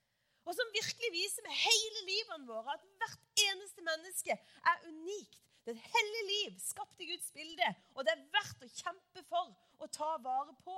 [0.45, 5.73] Og som virkelig viser med hele livet våre at hvert eneste menneske er unikt det
[5.73, 9.55] er et hellig liv skapt i Guds bilde, og det er verdt å kjempe for
[9.81, 10.75] å ta vare på.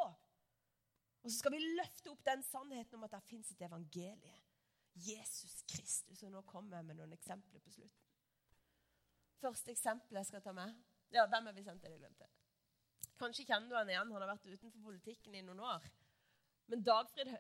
[1.20, 4.38] Og så skal vi løfte opp den sannheten om at det fins et evangelie.
[4.96, 6.24] Jesus Kristus.
[6.24, 8.06] Og nå kommer jeg med noen eksempler på slutten.
[9.44, 10.72] Første eksempel jeg skal ta med.
[11.12, 11.92] Ja, Hvem er vi sendt til?
[11.92, 12.32] Jeg glemte.
[13.18, 14.12] Kanskje kjenner du han igjen.
[14.14, 15.88] Han har vært utenfor politikken i noen år.
[16.68, 17.32] Men Dagfrid,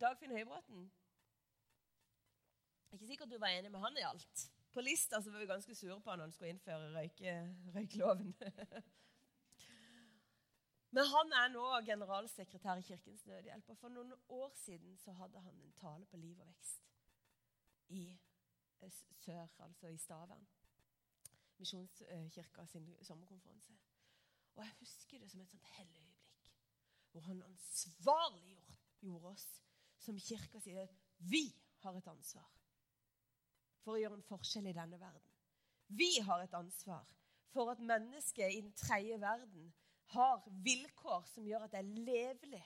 [0.00, 0.86] Dagfinn Høybråten
[2.96, 4.50] ikke sikkert du var enig med han i alt.
[4.72, 7.32] På lista så var vi ganske sure på han når han skulle innføre røyke,
[7.74, 8.34] røykloven.
[10.96, 13.68] Men han er nå generalsekretær i Kirkens Nødhjelp.
[13.68, 16.86] Og for noen år siden så hadde han en tale på Liv og vekst
[17.88, 18.06] i
[18.80, 18.92] eh,
[19.24, 20.46] sør, altså i Stavern.
[21.58, 23.76] Misjonskirka sin sommerkonferanse.
[24.56, 26.50] Og jeg husker det som et sånt hellig øyeblikk,
[27.12, 29.46] hvor han ansvarliggjorde oss
[30.00, 30.88] som kirka sier
[31.30, 31.44] vi
[31.84, 32.48] har et ansvar
[33.84, 35.32] for å gjøre en forskjell i denne verden.
[35.86, 37.06] Vi har et ansvar
[37.54, 39.68] for at mennesker i den tredje verden
[40.14, 42.64] har vilkår som gjør at det er levelig.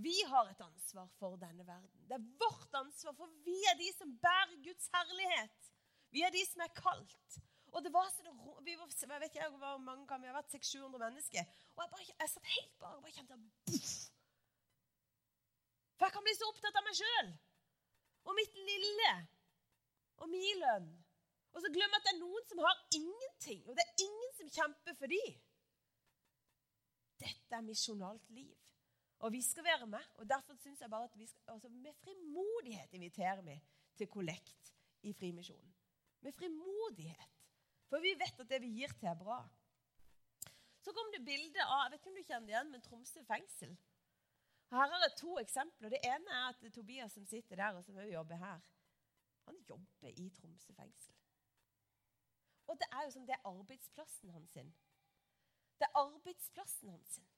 [0.00, 2.06] Vi har et ansvar for denne verden.
[2.08, 5.70] Det er vårt ansvar, for vi er de som bærer Guds herlighet.
[6.14, 7.40] Vi er de som er kalt.
[7.70, 8.32] Og det var så det,
[8.66, 11.52] vi var, jeg vet ikke hvor mange ganger vi har vært 600-700 mennesker.
[11.76, 13.92] Og jeg, bare, jeg satt helt bare og bare kjente buff.
[15.98, 17.30] For jeg kan bli så opptatt av meg sjøl
[18.28, 19.12] og mitt lille
[20.20, 20.90] og min lønn.
[21.50, 24.34] Og så glemmer jeg at det er noen som har ingenting, og det er ingen
[24.36, 25.38] som kjemper for dem.
[27.20, 28.56] Dette er misjonalt liv.
[29.20, 30.04] Og vi skal være med.
[30.16, 33.58] og Derfor synes jeg bare at vi skal, altså med frimodighet inviterer vi
[33.96, 35.74] til kollekt i Frimisjonen.
[36.20, 37.39] Med frimodighet.
[37.90, 39.40] For vi vet at det vi gir til, er bra.
[40.80, 43.24] Så kom det bilde av jeg vet ikke om du kjenner det igjen, men Tromsø
[43.28, 43.72] fengsel.
[44.70, 45.90] Her er det to eksempler.
[45.92, 48.60] Det ene er at Tobias som sitter der, og som også jobber her,
[49.48, 51.16] han jobber i Tromsø fengsel.
[52.70, 54.50] Og det er jo som det er arbeidsplassen hans.
[54.54, 54.70] sin.
[55.78, 57.14] Det er arbeidsplassen hans.
[57.14, 57.28] sin.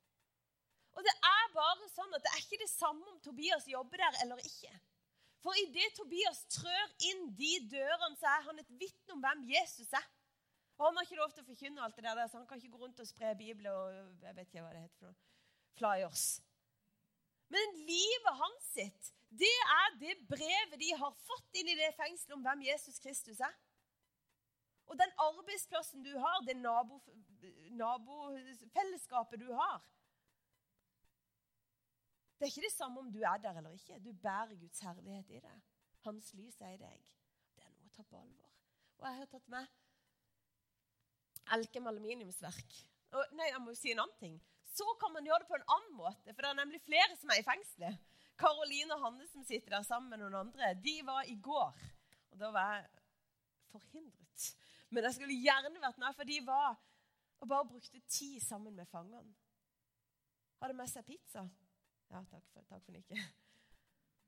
[0.92, 4.18] Og det er bare sånn at det er ikke det samme om Tobias jobber der
[4.24, 4.72] eller ikke.
[5.42, 9.88] For idet Tobias trør inn de dørene, så er han et vitne om hvem Jesus
[9.96, 10.04] er.
[10.78, 12.72] Og Han har ikke lov til å forkynne alt det der, så han kan ikke
[12.76, 15.18] gå rundt og spre Bibelen og jeg vet ikke hva det heter for noe,
[15.78, 16.24] flyers.
[17.52, 22.34] Men livet hans sitt, det er det brevet de har fått inn i det fengselet
[22.36, 23.54] om hvem Jesus Kristus er.
[24.90, 26.56] Og den arbeidsplassen du har, det
[27.78, 29.78] nabofellesskapet du har
[32.36, 34.00] Det er ikke det samme om du er der eller ikke.
[34.02, 35.60] Du bærer Guds herlighet i deg.
[36.02, 37.04] Hans lys er i deg.
[37.54, 38.50] Det er noe å ta på alvor.
[38.98, 39.66] Og jeg har tatt med
[41.56, 42.78] Elkem aluminiumsverk.
[43.12, 44.38] Og, nei, jeg må jo si en annen ting.
[44.72, 47.32] Så kan man gjøre det på en annen måte, for det er nemlig flere som
[47.32, 47.98] er i fengselet.
[48.40, 51.82] Karoline og Hanne som sitter der sammen med noen andre, de var i går.
[52.32, 52.86] Og da var jeg
[53.74, 54.46] forhindret.
[54.92, 56.80] Men jeg skulle gjerne vært med, for de var
[57.42, 59.34] og bare brukte tid sammen med fangene.
[60.62, 61.42] Hadde med seg pizza.
[62.12, 63.18] Ja, takk for, takk for nikket.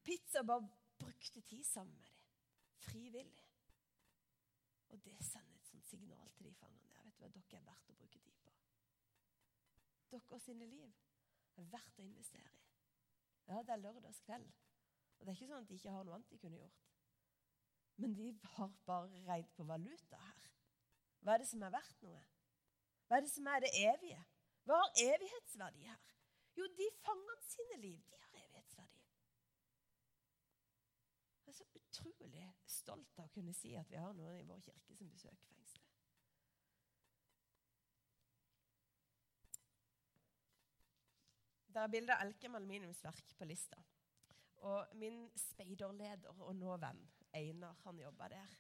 [0.03, 0.67] Pizza bare
[0.99, 2.25] brukte tid sammen med dem.
[2.89, 3.45] Frivillig.
[4.89, 6.94] Og det sender et sånt signal til de fangene.
[7.25, 8.53] Jeg dere er verdt å bruke tid på.
[10.13, 10.91] Dere sine liv
[11.57, 12.63] er verdt å investere i.
[13.49, 14.51] Ja, det er lørdagskveld.
[15.19, 16.85] Og det er ikke sånn at de ikke har noe annet de kunne gjort.
[18.03, 20.49] Men de har bare regnet på valuta her.
[21.25, 22.23] Hva er det som er verdt noe?
[23.07, 24.21] Hva er det som er det evige?
[24.65, 26.11] Hva har evighetsverdi her?
[26.59, 29.01] Jo, de fangene sine liv, de har evighetsverdi.
[31.45, 34.63] Jeg er så utrolig stolt av å kunne si at vi har noen i vår
[34.65, 35.64] kirke som besøker fengselet.
[41.75, 43.81] Det er bilde av Elkem aluminiumsverk på lista.
[44.63, 47.01] Og min speiderleder og nå venn
[47.35, 48.53] Einar, han jobba der.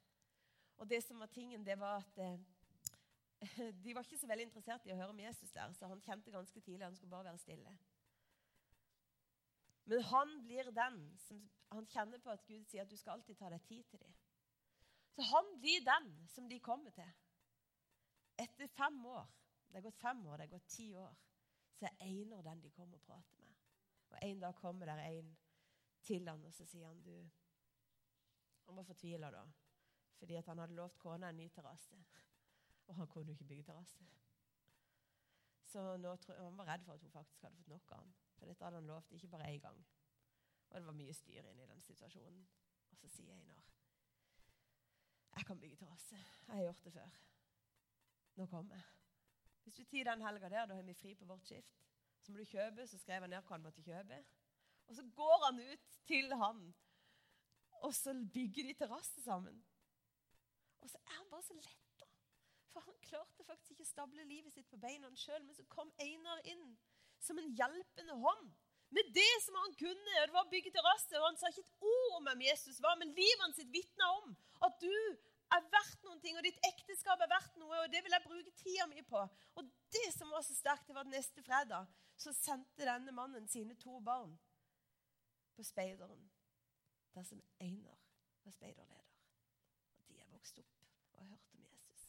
[0.82, 4.86] Og det som var tingen, det var at eh, de var ikke så veldig interessert
[4.86, 7.42] i å høre om Jesus der, så han kjente ganske tidlig han skulle bare være
[7.44, 7.74] stille.
[9.84, 10.98] Men han blir den
[11.28, 11.38] som
[11.70, 14.16] han kjenner på at Gud sier at du skal alltid ta deg tid til dem.
[15.14, 17.14] Så han blir den som de kommer til.
[18.42, 19.30] Etter fem år
[19.70, 21.14] Det er gått fem år, det er gått ti år
[21.74, 23.54] så er Einar den de kommer og prater med.
[24.10, 25.36] Og En dag kommer der en
[26.02, 27.30] til han, og så sier han du
[28.66, 29.42] Han var fortvila da,
[30.18, 31.96] fordi han hadde lovt kona en ny terrasse.
[32.86, 34.04] Og han kunne jo ikke bygge terrasse.
[35.64, 38.14] Så nå, han var redd for at hun faktisk hadde fått nok av han.
[38.38, 39.84] For dette hadde han lovt ikke bare én gang.
[40.70, 42.46] Og det var mye styr inne i den situasjonen.
[42.90, 43.64] Og så sier Einar
[45.36, 46.16] jeg kan bygge terrasse.
[46.46, 47.08] Jeg har gjort det før.
[48.36, 49.03] Nå kommer jeg.
[49.64, 51.76] Hvis du tar den helga der, da har vi fri på vårt skift.
[52.22, 54.20] Så må du kjøpe, så skrev han ned hva han måtte kjøpe.
[54.88, 56.60] Og så går han ut til han,
[57.84, 59.56] og så bygger de terrasse sammen.
[60.84, 62.08] Og så er han bare så letta.
[62.72, 65.42] For han klarte faktisk ikke å stable livet sitt på beina sjøl.
[65.46, 66.64] Men så kom Einar inn
[67.22, 68.48] som en hjelpende hånd.
[68.94, 70.16] Med det som han kunne.
[70.20, 71.14] og Det var å bygge terrasse.
[71.20, 74.34] Og han sa ikke et ord om hvem Jesus var, men livet hans vitna om
[74.66, 74.92] at du
[75.52, 78.54] er verdt noen ting, og ditt ekteskap er verdt noe, og det vil jeg bruke
[78.58, 79.20] tida mi på.
[79.60, 83.46] Og det som var så sterkt, det var at neste fredag så sendte denne mannen
[83.50, 84.34] sine to barn
[85.54, 86.30] på speideren,
[87.14, 87.98] der som Einar
[88.44, 89.04] var speiderleder.
[89.98, 92.08] Og de er vokst opp og har hørt om Jesus.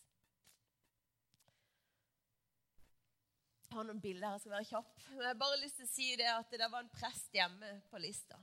[3.65, 4.99] Jeg har noen bilder her, jeg skal være kjapp.
[5.09, 7.71] Men jeg har bare lyst til å si det at det var en prest hjemme
[7.91, 8.39] på lista.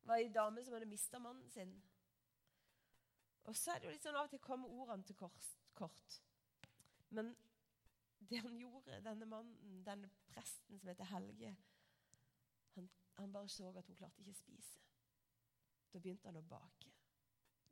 [0.00, 1.74] Det var ei dame som hadde mista mannen sin.
[3.48, 6.20] Og så er det jo litt sånn av og til kommer ordene til kort.
[7.10, 7.32] Men
[8.30, 11.54] det han gjorde, denne mannen, denne presten som heter Helge
[12.74, 14.78] han, han bare så at hun klarte ikke å spise.
[15.90, 16.92] Da begynte han å bake.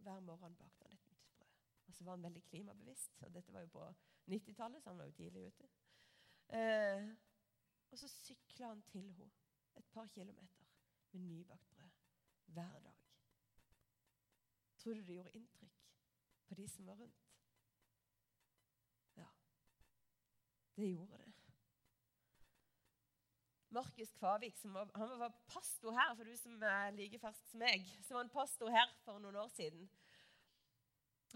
[0.02, 1.54] Hver morgen bakte han et nytt brød.
[1.86, 3.22] Og så var han veldig klimabevisst.
[3.22, 3.84] Og dette var jo på
[4.32, 5.70] 90-tallet, så han var jo tidlig ute.
[6.58, 7.08] Eh,
[7.90, 9.30] og så sykla han til henne
[9.78, 10.72] et par kilometer
[11.12, 11.90] med nybakt brød
[12.56, 12.97] hver dag.
[14.88, 15.80] Tror du det gjorde inntrykk
[16.48, 17.24] på de som var rundt?
[19.18, 19.26] Ja,
[20.76, 21.32] det gjorde det.
[23.68, 27.84] Markus Kvavik var, han var pastor her, for du som er like fersk som meg.
[28.00, 29.84] Så var han pastor her for noen år siden.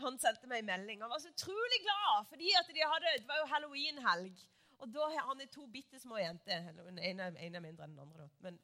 [0.00, 1.04] Han sendte meg en melding.
[1.04, 4.46] Han var så utrolig glad, fordi de det var jo halloweenhelg.
[4.78, 6.72] Og da han to bitte små jenter.
[6.72, 8.30] Den ene, en er mindre enn den andre.
[8.40, 8.62] Men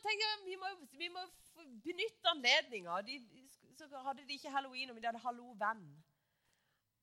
[0.00, 1.22] Så tenker jeg, vi må, vi må
[1.84, 2.94] benytte anledninga.
[3.76, 5.82] Så hadde de ikke halloween, men de hadde hallo-venn.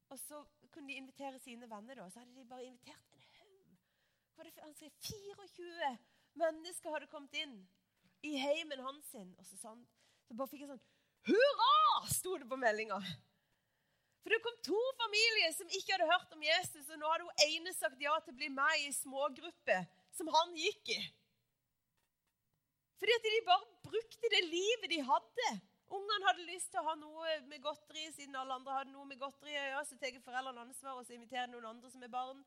[0.10, 0.40] Og så
[0.74, 2.00] kunne de invitere sine venner.
[2.00, 3.78] da, Så hadde de bare invitert en haug.
[4.64, 5.92] Han skrev 24
[6.42, 7.56] mennesker hadde kommet inn
[8.26, 9.14] i heimen hans.
[9.14, 9.86] Og så, sånn,
[10.26, 10.86] så bare fikk jeg sånn
[11.28, 12.08] Hurra!
[12.14, 12.98] sto det på meldinga.
[14.24, 17.46] For det kom to familier som ikke hadde hørt om Jesus, og nå hadde hun
[17.46, 19.78] ene sagt ja til å bli med i smågruppe
[20.18, 21.00] som han gikk i.
[22.98, 25.50] Fordi at de bare brukte det livet de hadde.
[25.98, 29.20] Ungene hadde lyst til å ha noe med godteri, siden alle andre hadde noe med
[29.22, 29.54] godteri.
[29.56, 32.42] Ja, så tar foreldrene ansvar og så inviterer noen andre som er barn.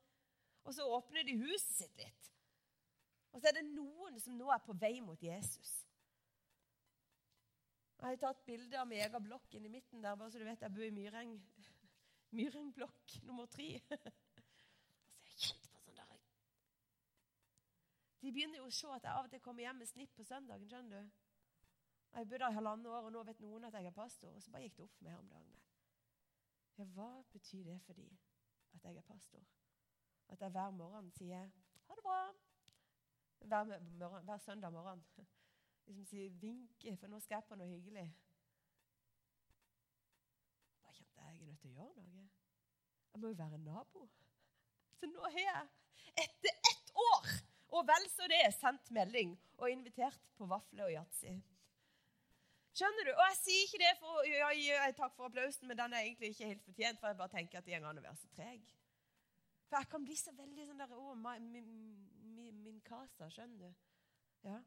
[0.67, 2.33] Og så åpner de huset sitt litt.
[3.33, 5.71] Og så er det noen som nå er på vei mot Jesus.
[8.01, 10.63] Jeg har tatt bilde av min egen blokk i midten der, bare så du vet
[10.65, 11.35] jeg bor i Myreng.
[12.37, 13.75] Myrengblokk nummer tre.
[18.21, 20.25] De begynner jo å se at jeg av og til kommer hjem med snipp på
[20.29, 20.69] søndagen.
[20.69, 21.11] skjønner du?
[22.13, 24.35] Jeg bodde her i halvannet år, og nå vet noen at jeg er pastor.
[24.35, 25.59] Og så bare gikk det opp for meg her om dagen.
[26.77, 28.07] Ja, hva betyr det for de
[28.75, 29.45] at jeg er pastor?
[30.29, 31.51] At jeg hver morgen sier
[31.87, 32.33] 'ha det bra'
[33.41, 35.05] hver, morgen, hver søndag morgen.
[35.87, 38.07] Liksom sier vinke, for nå skal jeg på noe hyggelig.
[40.83, 42.29] Bare kjente jeg er nødt til å gjøre noe.
[43.13, 44.09] Jeg må jo være nabo.
[45.01, 45.69] Så nå har jeg,
[46.25, 47.31] etter ett år
[47.71, 51.37] og vel så det, sendt melding og invitert på vafler og yatzy.
[52.77, 53.13] Skjønner du?
[53.13, 56.33] Og jeg sier ikke det for å gi takk for applausen, men den er egentlig
[56.35, 58.75] ikke helt fortjent, for jeg bare tenker at det går an å være så treg.
[59.71, 61.15] For jeg kan bli så veldig sånn der Å,
[61.47, 61.65] min,
[62.35, 63.83] min, min casa, skjønner du?
[64.47, 64.61] Ja.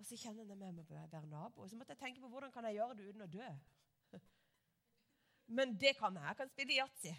[0.00, 1.68] Og så kjenner jeg meg med å være nabo.
[1.68, 3.50] Så måtte jeg tenke på hvordan kan jeg gjøre det uten å dø.
[5.50, 6.24] Men det kan jeg.
[6.24, 7.12] Jeg kan spille yatzy.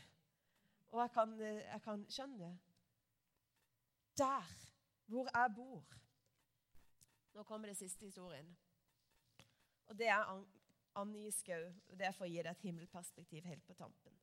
[0.92, 2.50] Og jeg kan, jeg kan skjønne
[4.20, 4.50] Der
[5.12, 5.84] hvor jeg bor.
[7.34, 8.58] Nå kommer det siste historien.
[9.88, 10.46] Og Det er
[10.96, 11.74] Annie Skau.
[11.90, 14.16] Det er for å gi deg et himmelperspektiv helt på tampen.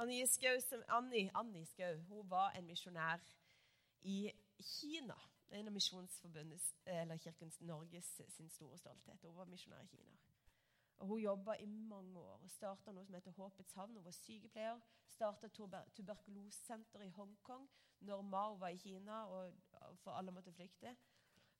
[0.00, 0.56] Annie Skau,
[0.88, 3.20] Annie, Annie Skau hun var en misjonær
[4.02, 5.18] i Kina.
[5.50, 9.20] En av Misjonsforbundets, eller Kirkens Norges sin store stolthet.
[9.22, 10.16] Hun var misjonær i Kina.
[10.98, 13.96] Og Hun jobba i mange år og starta noe som heter Håpets havn.
[13.96, 14.80] Hun var sykepleier.
[15.10, 17.66] Starta tuberkulosesenter i Hongkong
[18.04, 19.54] når Mao var i Kina og
[20.02, 20.96] for alle måtte flykte.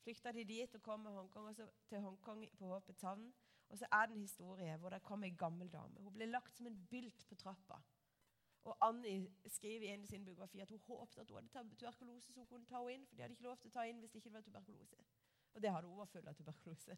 [0.05, 1.57] Flykta de dit og kom Hongkong,
[1.89, 3.33] til Hongkong på Håpets havn.
[3.69, 6.01] Og så er det en historie hvor det kom ei gammel dame.
[6.01, 7.81] Hun ble lagt som en bylt på trappa.
[8.65, 12.41] Og Annie skriver i en av sine at hun håpet at hun hadde tuberkulose, så
[12.41, 13.07] hun kunne ta henne inn.
[13.07, 15.01] For de hadde ikke lov til å ta inn hvis det ikke var tuberkulose.
[15.55, 16.97] Og det hadde hun var full av tuberkulose.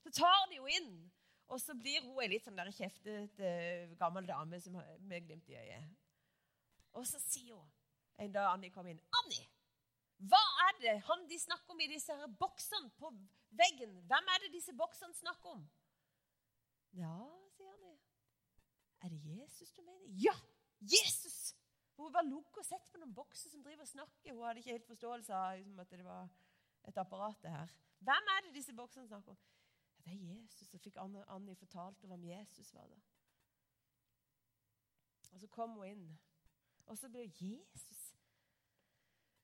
[0.00, 0.94] Så tar de henne inn.
[1.50, 3.48] Og så blir hun ei litt sånn kjeftete
[3.98, 4.76] gammel dame som,
[5.10, 5.88] med glimt i øyet.
[6.94, 7.68] Og så sier hun
[8.20, 9.46] en dag Annie kom inn 'Annie,
[10.28, 13.10] hva er det han de snakker om i disse her boksene på
[13.56, 15.64] veggen?' 'Hvem er det disse boksene snakker om?'
[16.92, 17.98] 'Ja', sier Annie.
[19.00, 20.36] 'Er det Jesus du mener?' 'Ja!
[20.80, 21.56] Jesus!'
[21.96, 24.32] Hun var lukket og sett på noen bokser som driver og snakker.
[24.32, 26.28] Hun hadde ikke helt forståelse av liksom, at det var
[26.88, 27.74] et apparat det her.
[27.98, 29.40] Hvem er det disse boksene snakker om?
[30.04, 30.68] Det er Jesus.
[30.68, 33.00] Så fikk Annie, fortalt om Jesus var da.
[35.32, 36.06] Og så kom hun inn,
[36.86, 38.00] og så ble Jesus.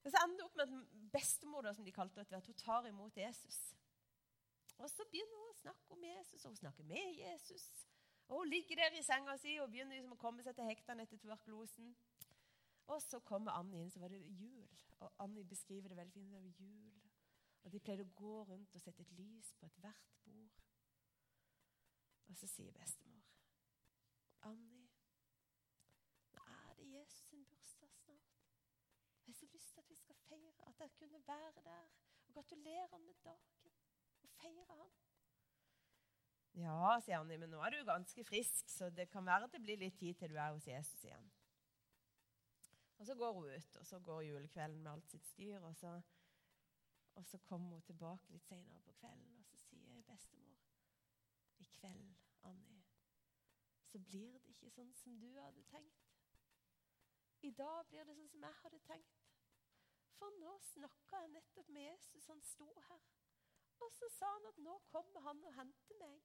[0.02, 3.16] Og så ender det opp med at bestemor, som de kalte det, hun tar imot
[3.16, 3.58] Jesus.
[4.78, 7.66] Og så begynner hun å snakke om Jesus, og hun snakker med Jesus.
[8.28, 11.06] Og Hun ligger der i senga si og begynner liksom å komme seg til hektene
[11.06, 11.92] etter tuberkulosen.
[12.90, 14.66] Og så kommer Annie inn, så var det jul.
[14.98, 16.32] Og Annie beskriver det veldig fint.
[16.32, 17.05] Det var jul.
[17.66, 20.60] Og De pleide å gå rundt og sette et lys på ethvert bord.
[22.30, 23.24] Og så sier bestemor
[24.46, 24.86] Annie,
[26.36, 28.36] nå er det Jesus sin bursdag snart.
[29.26, 31.88] Jeg har så lyst til at vi skal feire, at jeg kunne være der
[32.28, 33.74] og gratulere han med dagen.
[34.22, 34.94] Og feire han.
[36.56, 39.82] Ja, sier Annie, men nå er du ganske frisk, så det kan være det blir
[39.82, 41.26] litt tid til du er hos Jesus igjen.
[42.98, 45.58] Og Så går hun ut, og så går julekvelden med alt sitt styr.
[45.60, 46.00] Og så,
[47.16, 50.62] og så kommer hun tilbake litt senere på kvelden, og så sier bestemor
[51.58, 52.16] I kveld,
[52.50, 52.82] Annie,
[53.90, 56.10] så blir det ikke sånn som du hadde tenkt.
[57.42, 59.22] I dag blir det sånn som jeg hadde tenkt.
[60.18, 62.28] For nå snakka jeg nettopp med Jesus.
[62.32, 63.06] Han sto her.
[63.84, 66.20] Og så sa han at nå kommer han og henter meg.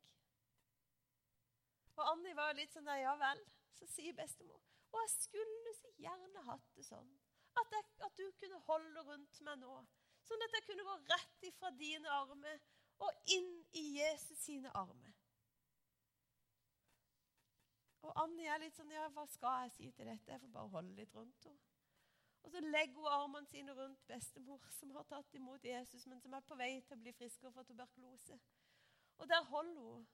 [1.96, 3.44] Og Annie var litt sånn der, ja vel.
[3.76, 4.62] Så sier bestemor
[4.92, 7.12] og jeg skulle så gjerne hatt det sånn.
[7.60, 9.76] At, jeg, at, du kunne holde rundt meg nå.
[10.32, 12.62] Sånn at jeg kunne gå rett ifra dine armer
[13.04, 15.18] og inn i Jesus sine armer.
[18.08, 20.32] Og Annie er litt sånn Ja, hva skal jeg si til dette?
[20.32, 21.60] Jeg får bare holde litt rundt henne.
[22.42, 26.34] Og så legger hun armene sine rundt bestemor, som har tatt imot Jesus, men som
[26.34, 28.40] er på vei til å bli friskere fra tuberkulose.
[29.20, 30.08] Og der holder hun.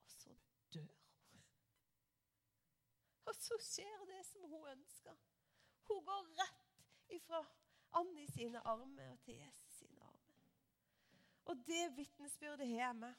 [0.00, 0.34] Og så
[0.74, 1.44] dør hun.
[3.26, 5.14] og så skjer det som hun ønsker.
[5.86, 7.44] Hun går rett ifra
[7.96, 10.42] Annie sine armer og til Jesus sine armer.
[11.44, 13.14] Og det vitnesbyrdet har jeg med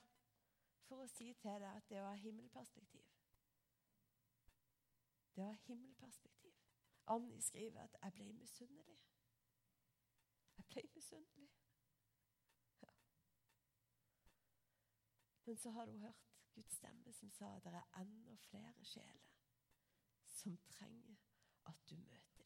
[0.87, 3.05] for å si til deg at det ha himmelperspektiv
[5.35, 6.53] Det ha himmelperspektiv.
[7.07, 9.03] Anni skriver at 'jeg ble misunnelig'.
[10.57, 11.49] Jeg ble misunnelig.
[12.81, 12.93] Ja.
[15.45, 19.33] Men så har hun hørt Guds stemme som sa at det er enda flere sjeler
[20.25, 21.15] som trenger
[21.65, 22.36] at du møter.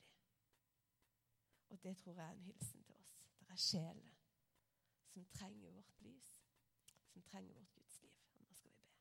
[1.72, 3.18] Og det tror jeg er en hilsen til oss.
[3.40, 4.12] Det er sjeler
[5.08, 6.46] som trenger vårt lys,
[7.08, 8.16] som trenger vårt Guds liv.
[8.34, 8.92] Og nå skal vi be.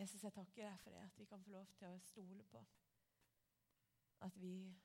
[0.00, 2.64] Jesus, jeg takker deg for det at vi kan få lov til å stole på
[4.20, 4.76] at vi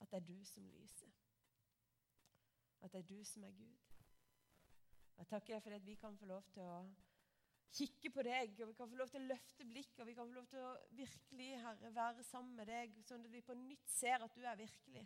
[0.00, 1.12] at det er du som lyser.
[2.80, 3.78] At det er du som er Gud.
[5.16, 6.84] Jeg takker deg for at vi kan få lov til å
[7.74, 10.28] kikke på deg, og vi kan få lov til å løfte blikket og vi kan
[10.28, 13.90] få lov til å virkelig, Herre, være sammen med deg, sånn at vi på nytt
[13.90, 15.04] ser at du er virkelig.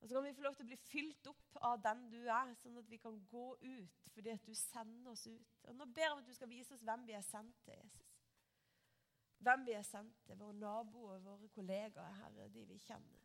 [0.00, 2.50] Og så kan vi få lov til å bli fylt opp av den du er,
[2.60, 5.54] sånn at vi kan gå ut fordi at du sender oss ut.
[5.64, 7.78] Og Nå ber jeg om at du skal vise oss hvem vi er sendt til,
[7.80, 8.10] Jesus.
[9.44, 13.24] Hvem vi er sendt til, våre naboer, våre kollegaer, Herre, de vi kjenner.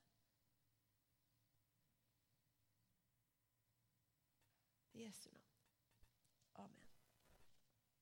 [4.99, 5.48] Jesu navn.